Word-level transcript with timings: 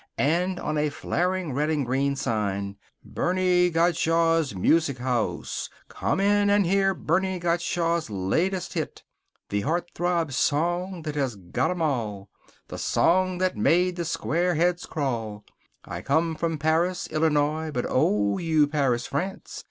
And 0.17 0.59
on 0.59 0.79
a 0.79 0.89
flaring 0.89 1.53
red 1.53 1.69
and 1.69 1.85
green 1.85 2.15
sign: 2.15 2.77
BERNIE 3.05 3.69
GOTTSCHALK'S 3.69 4.55
MUSIC 4.55 4.97
HOUSE! 4.97 5.69
COME 5.89 6.19
IN! 6.19 6.63
HEAR 6.63 6.95
BERNIE 6.95 7.37
GOTTSCHALK'S 7.37 8.09
LATEST 8.09 8.73
HIT! 8.73 9.03
THE 9.49 9.61
HEART 9.61 9.91
THROB 9.93 10.33
SONG 10.33 11.01
THAT 11.03 11.13
HAS 11.13 11.35
GOT 11.35 11.69
'EM 11.69 11.81
ALL! 11.83 12.29
THE 12.69 12.79
SONG 12.79 13.37
THAT 13.37 13.57
MADE 13.57 13.95
THE 13.97 14.05
SQUAREHEADS 14.05 14.87
CRAWL! 14.87 15.45
"I 15.85 16.01
COME 16.01 16.33
FROM 16.33 16.57
PARIS, 16.57 17.05
ILLINOIS, 17.11 17.71
BUT 17.71 17.85
OH! 17.87 18.39
YOU 18.39 18.65
PARIS, 18.65 19.05
FRANCE! 19.05 19.59